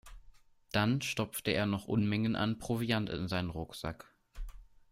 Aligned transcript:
Dann 0.71 1.03
stopfte 1.03 1.51
er 1.51 1.67
noch 1.67 1.87
Unmengen 1.87 2.35
an 2.35 2.57
Proviant 2.57 3.07
in 3.11 3.27
seinen 3.27 3.51
Rucksack. 3.51 4.07